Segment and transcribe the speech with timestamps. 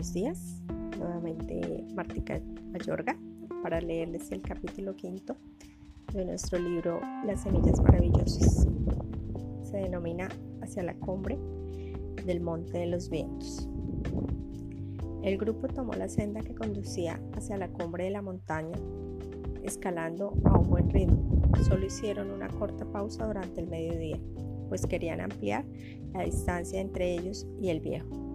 [0.00, 0.62] buenos días.
[0.98, 2.40] Nuevamente Martica
[2.72, 3.18] Mayorga
[3.62, 5.36] para leerles el capítulo quinto
[6.14, 8.66] de nuestro libro Las semillas maravillosas.
[9.62, 10.30] Se denomina
[10.62, 11.38] Hacia la cumbre
[12.24, 13.68] del Monte de los Vientos.
[15.22, 18.78] El grupo tomó la senda que conducía hacia la cumbre de la montaña,
[19.62, 21.42] escalando a un buen ritmo.
[21.68, 24.18] Solo hicieron una corta pausa durante el mediodía,
[24.70, 25.66] pues querían ampliar
[26.14, 28.29] la distancia entre ellos y el viejo.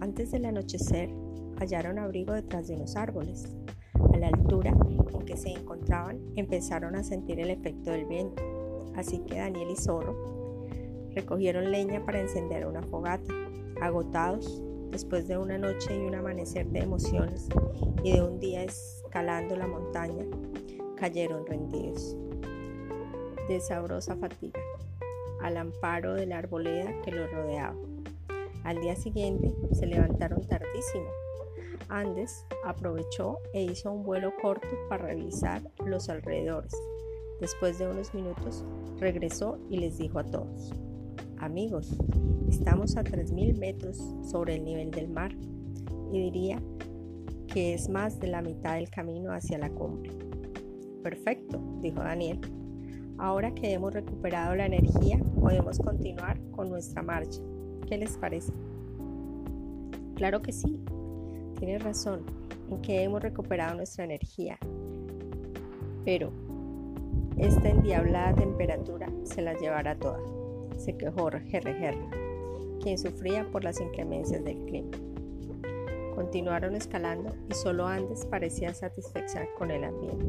[0.00, 1.10] Antes del anochecer,
[1.58, 3.56] hallaron abrigo detrás de unos árboles.
[4.14, 8.42] A la altura en que se encontraban, empezaron a sentir el efecto del viento,
[8.94, 10.66] así que Daniel y Zorro
[11.14, 13.34] recogieron leña para encender una fogata.
[13.80, 17.48] Agotados, después de una noche y un amanecer de emociones
[18.02, 20.24] y de un día escalando la montaña,
[20.96, 22.16] cayeron rendidos.
[23.48, 24.60] De sabrosa fatiga,
[25.40, 27.87] al amparo de la arboleda que los rodeaba.
[28.64, 31.06] Al día siguiente se levantaron tardísimo.
[31.88, 36.72] Andes aprovechó e hizo un vuelo corto para revisar los alrededores.
[37.40, 38.64] Después de unos minutos
[38.98, 40.72] regresó y les dijo a todos,
[41.38, 41.96] amigos,
[42.48, 43.96] estamos a 3.000 metros
[44.28, 45.32] sobre el nivel del mar
[46.12, 46.60] y diría
[47.46, 50.10] que es más de la mitad del camino hacia la cumbre.
[51.02, 52.40] Perfecto, dijo Daniel.
[53.18, 57.40] Ahora que hemos recuperado la energía, podemos continuar con nuestra marcha.
[57.88, 58.52] ¿Qué les parece?
[60.14, 60.78] Claro que sí,
[61.58, 62.20] tienes razón
[62.70, 64.58] en que hemos recuperado nuestra energía,
[66.04, 66.30] pero
[67.38, 70.20] esta endiablada temperatura se la llevará toda,
[70.76, 74.90] se quejó GRGR, quien sufría por las inclemencias del clima.
[76.14, 80.26] Continuaron escalando y solo Andes parecía satisfecha con el ambiente.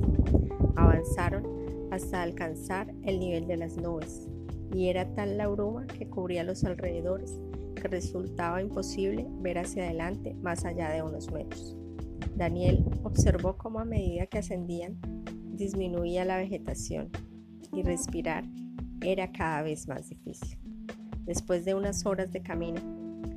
[0.78, 4.30] Avanzaron hasta alcanzar el nivel de las nubes
[4.74, 7.42] y era tal la bruma que cubría los alrededores
[7.76, 11.76] que resultaba imposible ver hacia adelante más allá de unos metros.
[12.36, 14.98] Daniel observó cómo a medida que ascendían
[15.54, 17.10] disminuía la vegetación
[17.74, 18.46] y respirar
[19.02, 20.58] era cada vez más difícil.
[21.26, 22.82] Después de unas horas de camino,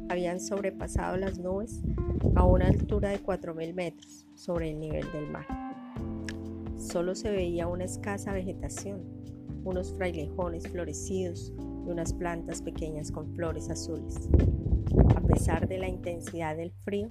[0.09, 1.83] habían sobrepasado las nubes
[2.35, 5.47] a una altura de 4.000 metros sobre el nivel del mar.
[6.77, 9.03] Solo se veía una escasa vegetación,
[9.65, 11.53] unos frailejones florecidos
[11.87, 14.29] y unas plantas pequeñas con flores azules.
[15.17, 17.11] A pesar de la intensidad del frío,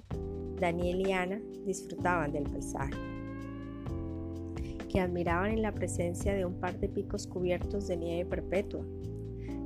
[0.60, 2.92] Daniel y Ana disfrutaban del paisaje,
[4.88, 8.84] que admiraban en la presencia de un par de picos cubiertos de nieve perpetua,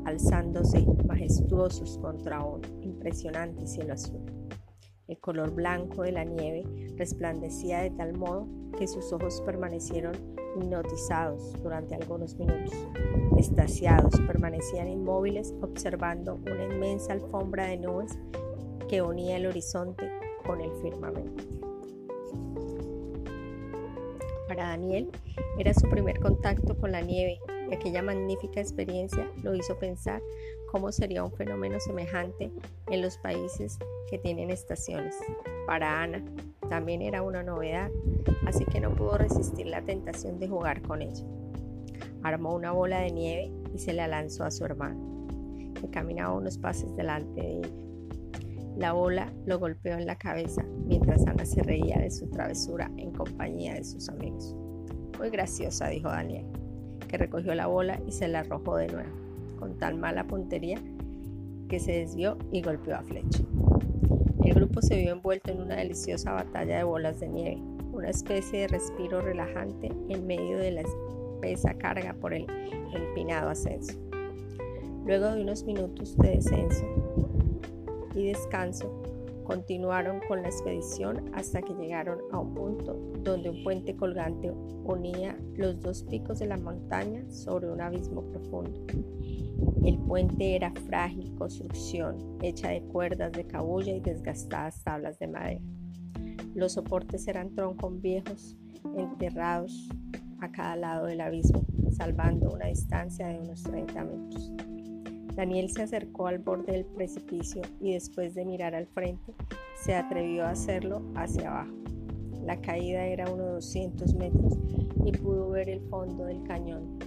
[0.04, 4.35] alzándose majestuosos contra un impresionante cielo azul.
[5.08, 6.64] El color blanco de la nieve
[6.96, 10.14] resplandecía de tal modo que sus ojos permanecieron
[10.56, 12.74] hipnotizados durante algunos minutos.
[13.38, 18.18] Estasiados, permanecían inmóviles observando una inmensa alfombra de nubes
[18.88, 20.10] que unía el horizonte
[20.44, 21.44] con el firmamento.
[24.48, 25.10] Para Daniel
[25.58, 27.38] era su primer contacto con la nieve
[27.70, 30.20] y aquella magnífica experiencia lo hizo pensar
[30.76, 32.52] cómo sería un fenómeno semejante
[32.90, 33.78] en los países
[34.10, 35.16] que tienen estaciones.
[35.66, 36.22] Para Ana
[36.68, 37.90] también era una novedad,
[38.46, 41.24] así que no pudo resistir la tentación de jugar con ella.
[42.22, 45.26] Armó una bola de nieve y se la lanzó a su hermano,
[45.80, 47.70] que caminaba unos pasos delante de ella.
[48.76, 53.12] La bola lo golpeó en la cabeza mientras Ana se reía de su travesura en
[53.12, 54.54] compañía de sus amigos.
[55.16, 56.44] Muy graciosa, dijo Daniel,
[57.08, 59.25] que recogió la bola y se la arrojó de nuevo,
[59.56, 60.80] con tal mala puntería
[61.68, 63.42] que se desvió y golpeó a Flecha.
[64.44, 67.60] El grupo se vio envuelto en una deliciosa batalla de bolas de nieve,
[67.92, 72.46] una especie de respiro relajante en medio de la espesa carga por el
[72.94, 73.98] empinado ascenso.
[75.04, 76.84] Luego de unos minutos de descenso
[78.14, 79.02] y descanso,
[79.46, 85.38] continuaron con la expedición hasta que llegaron a un punto donde un puente colgante unía
[85.54, 88.84] los dos picos de la montaña sobre un abismo profundo.
[89.84, 95.60] El puente era frágil construcción, hecha de cuerdas de cabulla y desgastadas tablas de madera.
[96.54, 98.56] Los soportes eran troncos viejos,
[98.96, 99.88] enterrados
[100.40, 104.52] a cada lado del abismo, salvando una distancia de unos 30 metros.
[105.36, 109.34] Daniel se acercó al borde del precipicio y después de mirar al frente,
[109.84, 111.76] se atrevió a hacerlo hacia abajo.
[112.42, 114.54] La caída era unos 200 metros
[115.04, 116.98] y pudo ver el fondo del cañón,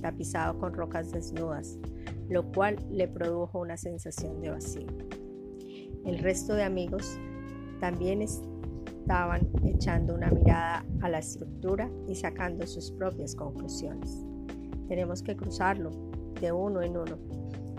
[0.00, 1.78] tapizado con rocas desnudas,
[2.30, 4.86] lo cual le produjo una sensación de vacío.
[6.06, 7.18] El resto de amigos
[7.80, 14.24] también estaban echando una mirada a la estructura y sacando sus propias conclusiones.
[14.88, 15.90] Tenemos que cruzarlo
[16.40, 17.18] de uno en uno.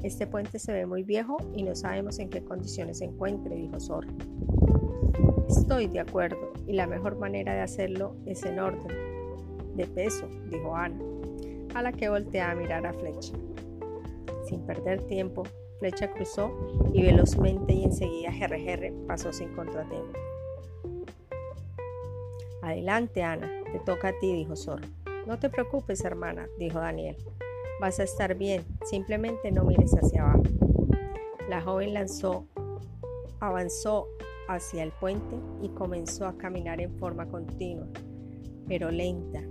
[0.06, 3.80] Este puente se ve muy viejo y no sabemos en qué condiciones se encuentre, dijo
[3.80, 4.14] Zorro.
[5.50, 8.96] Estoy de acuerdo, y la mejor manera de hacerlo es en orden.
[9.76, 11.00] De peso, dijo Ana,
[11.74, 13.34] a la que voltea a mirar a Flecha.
[14.48, 15.42] Sin perder tiempo,
[15.80, 16.52] Flecha cruzó
[16.94, 20.20] y velozmente y enseguida GRGR pasó sin contratiempo.
[22.62, 24.88] Adelante, Ana, te toca a ti, dijo Zorro.
[25.26, 27.18] No te preocupes, hermana, dijo Daniel.
[27.82, 30.44] Vas a estar bien, simplemente no mires hacia abajo.
[31.50, 32.48] La joven lanzó,
[33.42, 34.08] avanzó
[34.48, 37.86] hacia el puente y comenzó a caminar en forma continua,
[38.66, 39.42] pero lenta.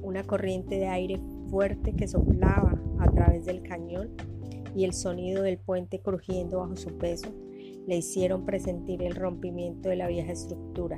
[0.00, 1.20] Una corriente de aire
[1.50, 4.10] fuerte que soplaba a través del cañón
[4.76, 7.34] y el sonido del puente crujiendo bajo su peso
[7.88, 10.96] le hicieron presentir el rompimiento de la vieja estructura,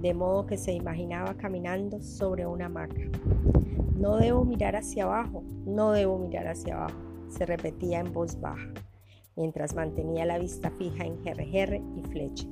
[0.00, 3.02] de modo que se imaginaba caminando sobre una hamaca.
[3.96, 6.98] No debo mirar hacia abajo, no debo mirar hacia abajo,
[7.30, 8.68] se repetía en voz baja,
[9.36, 12.46] mientras mantenía la vista fija en GRGR y Flecha,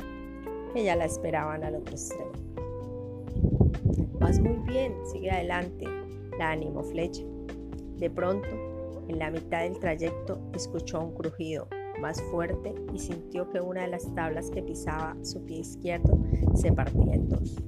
[0.72, 2.32] que ya la esperaban al otro extremo.
[4.18, 5.84] Vas muy bien, sigue adelante,
[6.38, 7.22] la animó Flecha.
[7.98, 8.48] De pronto,
[9.08, 11.68] en la mitad del trayecto, escuchó un crujido
[12.00, 16.18] más fuerte y sintió que una de las tablas que pisaba su pie izquierdo
[16.54, 17.62] se partía en dos.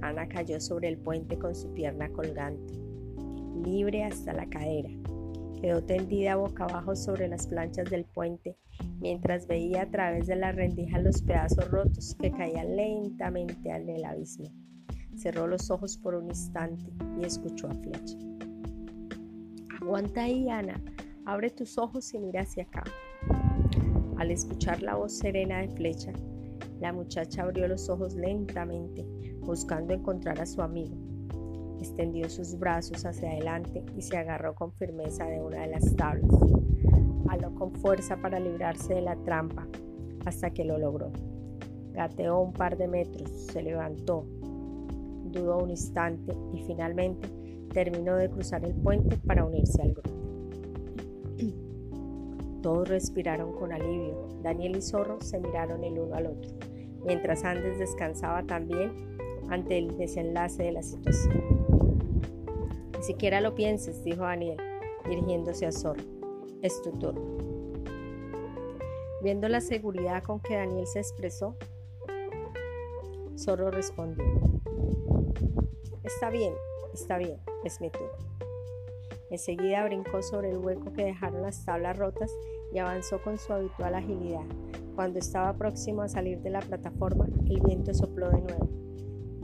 [0.00, 2.85] Ana cayó sobre el puente con su pierna colgante,
[3.62, 4.90] libre hasta la cadera.
[5.60, 8.56] Quedó tendida boca abajo sobre las planchas del puente
[9.00, 14.04] mientras veía a través de la rendija los pedazos rotos que caían lentamente en el
[14.04, 14.46] abismo.
[15.16, 16.84] Cerró los ojos por un instante
[17.20, 18.18] y escuchó a Flecha.
[19.80, 20.82] Aguanta ahí, Ana.
[21.24, 22.84] Abre tus ojos y mira hacia acá.
[24.18, 26.12] Al escuchar la voz serena de Flecha,
[26.80, 29.06] la muchacha abrió los ojos lentamente,
[29.40, 31.05] buscando encontrar a su amigo.
[31.78, 36.30] Extendió sus brazos hacia adelante y se agarró con firmeza de una de las tablas.
[37.28, 39.66] Aló con fuerza para librarse de la trampa,
[40.24, 41.10] hasta que lo logró.
[41.92, 44.26] Gateó un par de metros, se levantó,
[45.24, 47.28] dudó un instante y finalmente
[47.72, 50.10] terminó de cruzar el puente para unirse al grupo.
[52.62, 54.28] Todos respiraron con alivio.
[54.42, 56.50] Daniel y Zorro se miraron el uno al otro,
[57.04, 58.92] mientras Andes descansaba también
[59.48, 61.55] ante el desenlace de la situación.
[63.06, 64.56] Siquiera lo pienses, dijo Daniel,
[65.08, 66.02] dirigiéndose a Zorro.
[66.60, 67.22] Es tu turno.
[69.22, 71.54] Viendo la seguridad con que Daniel se expresó,
[73.38, 74.24] Zorro respondió.
[76.02, 76.52] Está bien,
[76.94, 78.10] está bien, es mi turno.
[79.30, 82.32] Enseguida brincó sobre el hueco que dejaron las tablas rotas
[82.72, 84.46] y avanzó con su habitual agilidad.
[84.96, 88.68] Cuando estaba próximo a salir de la plataforma, el viento sopló de nuevo,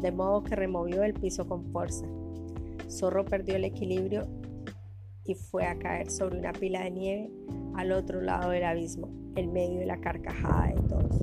[0.01, 2.09] de modo que removió el piso con fuerza.
[2.93, 4.27] Zorro perdió el equilibrio
[5.25, 7.31] y fue a caer sobre una pila de nieve
[7.75, 11.21] al otro lado del abismo, en medio de la carcajada de todos.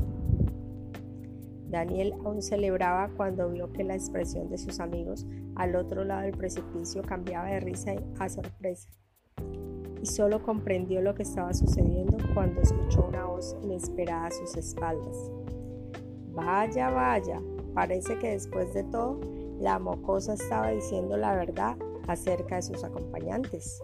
[1.70, 6.36] Daniel aún celebraba cuando vio que la expresión de sus amigos al otro lado del
[6.36, 8.90] precipicio cambiaba de risa a sorpresa
[10.02, 15.32] y solo comprendió lo que estaba sucediendo cuando escuchó una voz inesperada a sus espaldas.
[16.32, 17.42] Vaya, vaya,
[17.74, 19.20] parece que después de todo,
[19.60, 21.78] la mocosa estaba diciendo la verdad
[22.08, 23.82] acerca de sus acompañantes.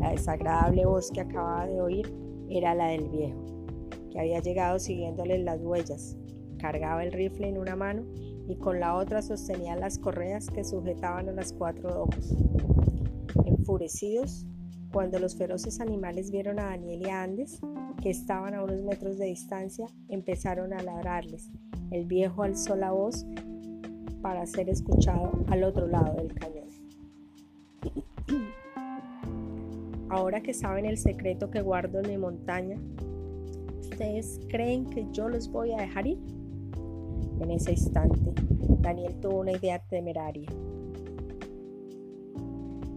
[0.00, 2.14] La desagradable voz que acababa de oír
[2.50, 3.42] era la del viejo,
[4.10, 6.16] que había llegado siguiéndole las huellas.
[6.58, 8.04] Cargaba el rifle en una mano
[8.46, 12.34] y con la otra sostenía las correas que sujetaban a las cuatro ojos.
[13.46, 14.46] Enfurecidos,
[14.92, 17.60] cuando los feroces animales vieron a Daniel y a Andes,
[18.02, 21.50] que estaban a unos metros de distancia, empezaron a ladrarles.
[21.90, 23.24] El viejo alzó la voz
[24.24, 26.64] para ser escuchado al otro lado del cañón.
[30.08, 32.78] Ahora que saben el secreto que guardo en mi montaña,
[33.82, 36.18] ¿ustedes creen que yo los voy a dejar ir?
[37.38, 38.18] En ese instante,
[38.80, 40.48] Daniel tuvo una idea temeraria.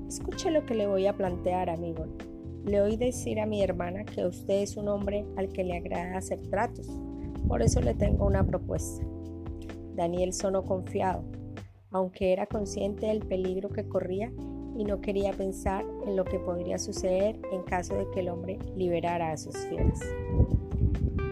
[0.07, 2.05] Escuche lo que le voy a plantear, amigo.
[2.63, 6.19] Le oí decir a mi hermana que usted es un hombre al que le agrada
[6.19, 6.87] hacer tratos.
[7.49, 9.05] Por eso le tengo una propuesta.
[9.97, 11.25] Daniel sonó confiado,
[11.91, 14.31] aunque era consciente del peligro que corría
[14.77, 18.57] y no quería pensar en lo que podría suceder en caso de que el hombre
[18.77, 19.99] liberara a sus fieles.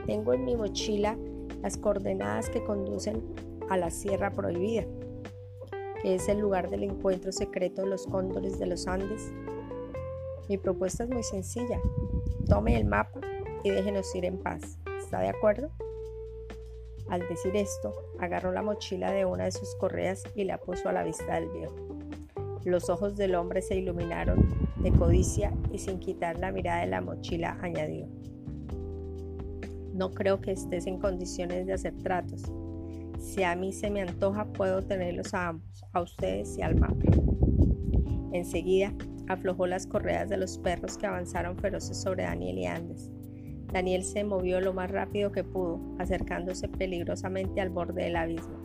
[0.05, 1.17] Tengo en mi mochila
[1.61, 3.23] las coordenadas que conducen
[3.69, 4.85] a la Sierra Prohibida
[6.13, 9.33] es el lugar del encuentro secreto de los cóndores de los Andes.
[10.47, 11.81] Mi propuesta es muy sencilla.
[12.47, 13.19] Tome el mapa
[13.63, 14.77] y déjenos ir en paz.
[14.99, 15.71] ¿Está de acuerdo?
[17.09, 20.93] Al decir esto, agarró la mochila de una de sus correas y la puso a
[20.93, 21.75] la vista del viejo.
[22.63, 27.01] Los ojos del hombre se iluminaron de codicia y sin quitar la mirada de la
[27.01, 28.07] mochila añadió.
[29.93, 32.43] No creo que estés en condiciones de hacer tratos,
[33.17, 37.05] Si a mí se me antoja, puedo tenerlos a ambos, a ustedes y al mapa.
[38.33, 38.93] Enseguida,
[39.27, 43.09] aflojó las correas de los perros que avanzaron feroces sobre Daniel y Andes.
[43.75, 48.55] Daniel se movió lo más rápido que pudo, acercándose peligrosamente al borde del abismo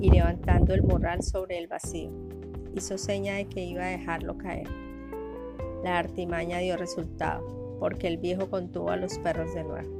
[0.00, 2.10] y levantando el morral sobre el vacío.
[2.74, 4.66] Hizo seña de que iba a dejarlo caer.
[5.84, 9.90] La artimaña dio resultado, porque el viejo contuvo a los perros de nuevo.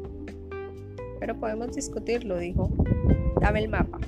[1.18, 2.70] Pero podemos discutirlo, dijo.
[3.42, 4.00] Dame el mapa.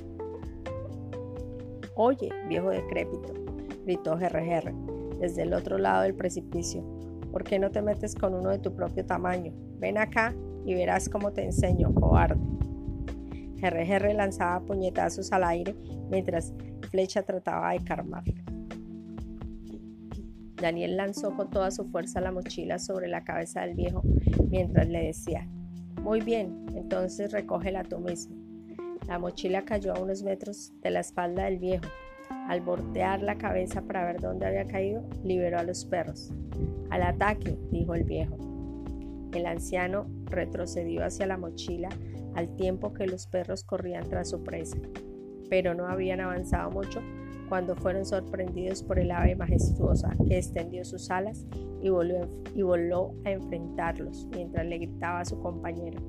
[1.93, 3.35] Oye, viejo decrépito,
[3.85, 4.73] gritó GRGR
[5.19, 6.83] desde el otro lado del precipicio.
[7.31, 9.53] ¿Por qué no te metes con uno de tu propio tamaño?
[9.83, 10.33] Ven acá
[10.65, 12.39] y verás cómo te enseño, cobarde.
[13.57, 15.75] GRGR lanzaba puñetazos al aire
[16.09, 16.53] mientras
[16.89, 18.33] Flecha trataba de calmarle.
[20.55, 24.03] Daniel lanzó con toda su fuerza la mochila sobre la cabeza del viejo
[24.49, 25.49] mientras le decía,
[26.01, 28.37] Muy bien, entonces recógela tú mismo.
[29.05, 31.89] La mochila cayó a unos metros de la espalda del viejo.
[32.47, 36.31] Al voltear la cabeza para ver dónde había caído, liberó a los perros.
[36.89, 38.52] Al ataque, dijo el viejo.
[39.33, 41.89] El anciano retrocedió hacia la mochila
[42.35, 44.77] al tiempo que los perros corrían tras su presa,
[45.49, 47.01] pero no habían avanzado mucho
[47.49, 51.45] cuando fueron sorprendidos por el ave majestuosa que extendió sus alas
[51.81, 56.01] y voló, a enfrentarlos mientras le gritaba a su compañero,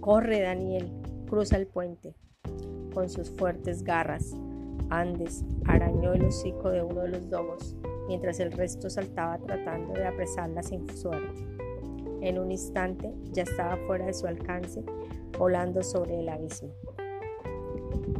[0.00, 0.90] Corre Daniel,
[1.28, 2.14] cruza el puente.
[2.94, 4.34] Con sus fuertes garras,
[4.88, 10.06] Andes arañó el hocico de uno de los domos, mientras el resto saltaba tratando de
[10.06, 11.55] apresarla sin suerte.
[12.26, 14.82] En un instante ya estaba fuera de su alcance,
[15.38, 16.70] volando sobre el abismo.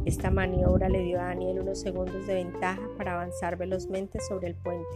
[0.05, 4.55] Esta maniobra le dio a Daniel unos segundos de ventaja para avanzar velozmente sobre el
[4.55, 4.95] puente.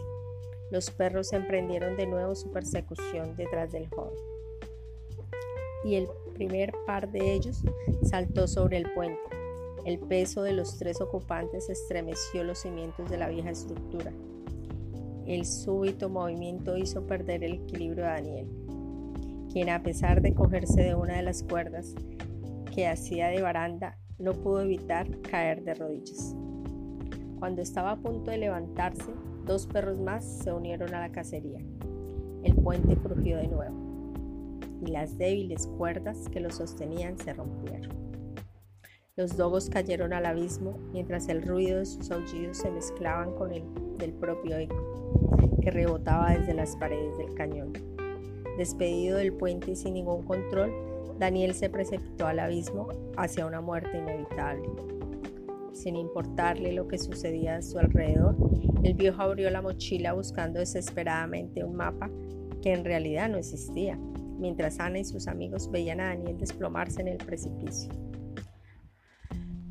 [0.70, 4.16] Los perros emprendieron de nuevo su persecución detrás del joven.
[5.84, 7.60] Y el primer par de ellos
[8.04, 9.20] saltó sobre el puente.
[9.84, 14.10] El peso de los tres ocupantes estremeció los cimientos de la vieja estructura.
[15.26, 18.48] El súbito movimiento hizo perder el equilibrio a Daniel,
[19.52, 21.94] quien a pesar de cogerse de una de las cuerdas
[22.74, 26.34] que hacía de baranda, no pudo evitar caer de rodillas.
[27.38, 29.12] Cuando estaba a punto de levantarse,
[29.44, 31.60] dos perros más se unieron a la cacería.
[32.42, 33.74] El puente crujió de nuevo
[34.80, 37.92] y las débiles cuerdas que lo sostenían se rompieron.
[39.16, 43.62] Los dogos cayeron al abismo mientras el ruido de sus aullidos se mezclaban con el
[43.98, 47.91] del propio eco que rebotaba desde las paredes del cañón.
[48.58, 50.72] Despedido del puente y sin ningún control,
[51.18, 54.68] Daniel se precipitó al abismo hacia una muerte inevitable.
[55.72, 58.36] Sin importarle lo que sucedía a su alrededor,
[58.82, 62.10] el viejo abrió la mochila buscando desesperadamente un mapa
[62.60, 63.98] que en realidad no existía,
[64.38, 67.90] mientras Ana y sus amigos veían a Daniel desplomarse en el precipicio.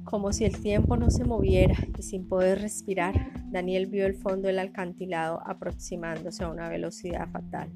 [0.03, 3.13] Como si el tiempo no se moviera y sin poder respirar,
[3.51, 7.69] Daniel vio el fondo del alcantilado aproximándose a una velocidad fatal.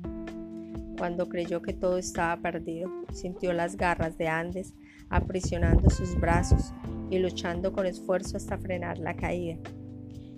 [0.97, 4.73] Cuando creyó que todo estaba perdido, sintió las garras de Andes
[5.09, 6.73] aprisionando sus brazos
[7.09, 9.57] y luchando con esfuerzo hasta frenar la caída.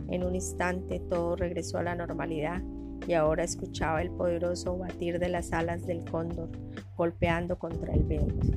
[0.10, 2.62] En un instante todo regresó a la normalidad
[3.08, 6.50] y ahora escuchaba el poderoso batir de las alas del cóndor
[6.96, 8.48] golpeando contra el viento.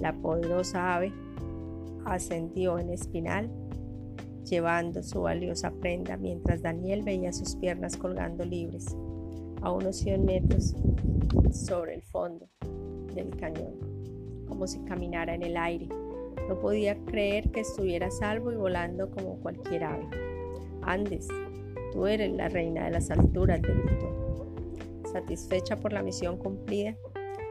[0.00, 1.12] La poderosa ave
[2.06, 3.50] ascendió en espinal
[4.44, 8.96] llevando su valiosa prenda mientras Daniel veía sus piernas colgando libres
[9.62, 10.74] a unos 100 metros
[11.52, 12.48] sobre el fondo
[13.14, 13.74] del cañón,
[14.46, 15.88] como si caminara en el aire.
[16.48, 20.06] No podía creer que estuviera salvo y volando como cualquier ave.
[20.82, 21.28] Andes,
[21.92, 24.18] tú eres la reina de las alturas, le gritó.
[25.12, 26.96] Satisfecha por la misión cumplida,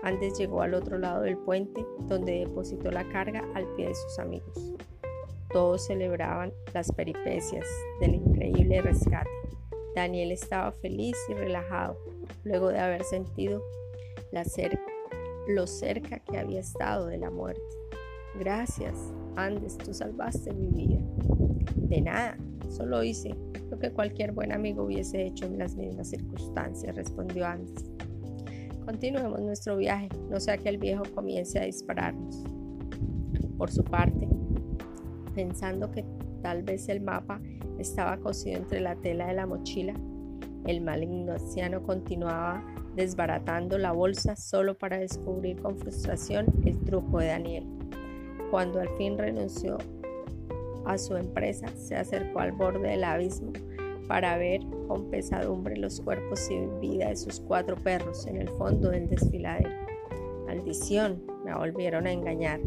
[0.03, 4.19] Andes llegó al otro lado del puente, donde depositó la carga al pie de sus
[4.19, 4.73] amigos.
[5.51, 7.65] Todos celebraban las peripecias
[7.99, 9.29] del increíble rescate.
[9.97, 11.97] Daniel estaba feliz y relajado
[12.43, 13.63] luego de haber sentido
[15.47, 17.63] lo cerca que había estado de la muerte.
[18.39, 18.93] Gracias,
[19.35, 20.99] Andes, tú salvaste mi vida.
[21.75, 22.37] De nada,
[22.69, 23.31] solo hice
[23.71, 27.83] lo que cualquier buen amigo hubiese hecho en las mismas circunstancias, respondió Andes.
[28.85, 32.43] Continuemos nuestro viaje, no sea que el viejo comience a dispararnos.
[33.57, 34.27] Por su parte,
[35.33, 36.05] pensando que
[36.41, 37.41] tal vez el mapa
[37.77, 39.93] estaba cosido entre la tela de la mochila.
[40.65, 42.63] El maligno anciano continuaba
[42.95, 47.65] desbaratando la bolsa solo para descubrir con frustración el truco de Daniel.
[48.49, 49.77] Cuando al fin renunció
[50.85, 53.51] a su empresa, se acercó al borde del abismo
[54.07, 58.89] para ver con pesadumbre los cuerpos sin vida de sus cuatro perros en el fondo
[58.89, 59.69] del desfiladero.
[60.47, 62.61] Maldición, me volvieron a engañar.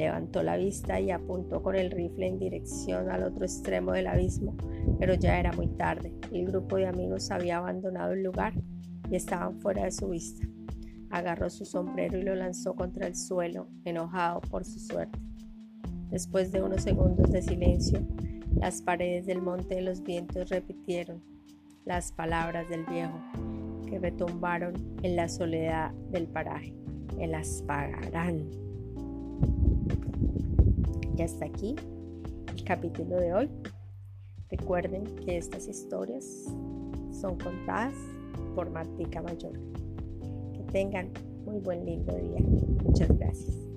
[0.00, 4.56] Levantó la vista y apuntó con el rifle en dirección al otro extremo del abismo,
[4.98, 6.14] pero ya era muy tarde.
[6.32, 8.54] El grupo de amigos había abandonado el lugar
[9.10, 10.46] y estaban fuera de su vista.
[11.10, 15.18] Agarró su sombrero y lo lanzó contra el suelo, enojado por su suerte.
[16.10, 18.00] Después de unos segundos de silencio,
[18.56, 21.22] las paredes del monte de los vientos repitieron
[21.84, 23.20] las palabras del viejo,
[23.86, 26.74] que retumbaron en la soledad del paraje.
[27.18, 28.69] Me las pagarán.
[31.20, 31.76] Y hasta aquí
[32.56, 33.50] el capítulo de hoy.
[34.48, 36.24] Recuerden que estas historias
[37.12, 37.92] son contadas
[38.54, 39.52] por Martica Mayor.
[40.54, 41.10] Que tengan
[41.44, 42.40] muy buen lindo día.
[42.82, 43.69] Muchas gracias.